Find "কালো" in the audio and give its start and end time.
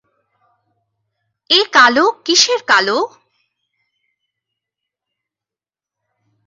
1.73-2.05, 2.67-2.97